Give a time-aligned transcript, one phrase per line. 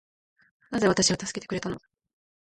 [0.71, 1.77] なぜ私を助けてくれたの